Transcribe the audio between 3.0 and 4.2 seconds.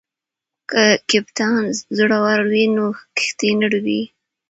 کښتۍ نه ډوبیږي.